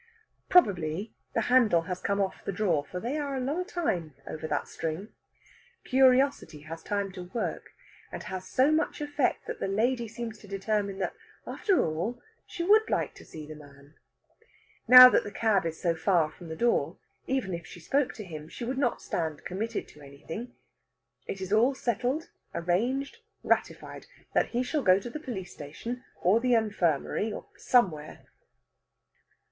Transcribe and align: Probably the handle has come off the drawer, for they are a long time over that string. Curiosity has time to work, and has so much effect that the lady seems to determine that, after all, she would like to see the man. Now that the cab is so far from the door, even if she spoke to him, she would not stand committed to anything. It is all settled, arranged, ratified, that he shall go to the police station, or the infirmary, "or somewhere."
Probably 0.49 1.13
the 1.35 1.41
handle 1.41 1.83
has 1.83 2.01
come 2.01 2.19
off 2.19 2.43
the 2.43 2.51
drawer, 2.51 2.83
for 2.83 2.99
they 2.99 3.19
are 3.19 3.35
a 3.35 3.39
long 3.39 3.65
time 3.65 4.15
over 4.25 4.47
that 4.47 4.67
string. 4.67 5.09
Curiosity 5.83 6.61
has 6.61 6.81
time 6.81 7.11
to 7.11 7.25
work, 7.35 7.75
and 8.11 8.23
has 8.23 8.47
so 8.47 8.71
much 8.71 8.99
effect 8.99 9.45
that 9.45 9.59
the 9.59 9.67
lady 9.67 10.07
seems 10.07 10.39
to 10.39 10.47
determine 10.47 10.97
that, 10.97 11.13
after 11.45 11.85
all, 11.85 12.19
she 12.47 12.63
would 12.63 12.89
like 12.89 13.13
to 13.13 13.23
see 13.23 13.45
the 13.45 13.53
man. 13.53 13.93
Now 14.87 15.07
that 15.07 15.23
the 15.23 15.29
cab 15.31 15.67
is 15.67 15.79
so 15.79 15.93
far 15.93 16.31
from 16.31 16.47
the 16.47 16.55
door, 16.55 16.97
even 17.27 17.53
if 17.53 17.67
she 17.67 17.79
spoke 17.79 18.13
to 18.15 18.23
him, 18.23 18.49
she 18.49 18.65
would 18.65 18.79
not 18.79 19.03
stand 19.03 19.45
committed 19.45 19.87
to 19.89 20.01
anything. 20.01 20.55
It 21.27 21.41
is 21.41 21.53
all 21.53 21.75
settled, 21.75 22.31
arranged, 22.55 23.19
ratified, 23.43 24.07
that 24.33 24.47
he 24.47 24.63
shall 24.63 24.81
go 24.81 24.97
to 24.99 25.11
the 25.11 25.19
police 25.19 25.53
station, 25.53 26.03
or 26.19 26.39
the 26.39 26.55
infirmary, 26.55 27.31
"or 27.31 27.45
somewhere." 27.55 28.25